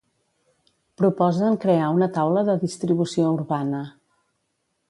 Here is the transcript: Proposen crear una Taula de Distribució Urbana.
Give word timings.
Proposen 1.01 1.59
crear 1.65 1.91
una 1.97 2.09
Taula 2.17 2.45
de 2.49 2.57
Distribució 2.67 3.31
Urbana. 3.37 3.87